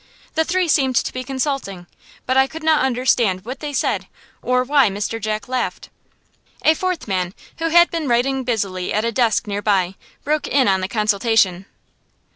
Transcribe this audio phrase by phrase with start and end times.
[0.33, 1.85] The three seemed to be consulting,
[2.25, 4.07] but I could not understand what they said,
[4.41, 5.21] or why Mr.
[5.21, 5.89] Jack laughed.
[6.65, 9.93] A fourth man, who had been writing busily at a desk near by,
[10.23, 11.67] broke in on the consultation.